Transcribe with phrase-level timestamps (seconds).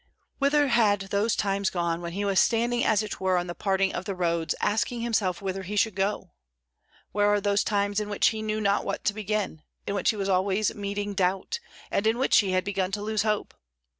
[0.39, 3.93] Whither had those times gone when he was standing as it were on the parting
[3.93, 6.31] of the roads, asking himself whither he should go?
[7.11, 10.15] where are those times in which he knew not what to begin, in which he
[10.15, 11.59] was always meeting doubt,
[11.91, 13.53] and in which he had begun to lose hope?